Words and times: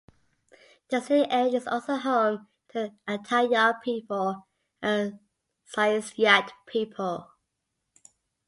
The 0.89 0.99
scenic 0.99 1.27
area 1.29 1.57
is 1.57 1.67
also 1.67 1.95
home 1.95 2.47
to 2.69 2.89
the 2.89 2.95
Atayal 3.17 3.79
people 3.83 4.47
and 4.81 5.19
Saisiyat 5.71 6.49
people. 6.65 7.29